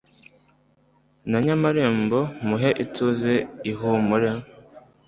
na 1.29 1.37
Nyamarembo 1.45 2.19
muhe 2.47 2.69
ituze 2.83 3.33
ihumure 3.71 4.31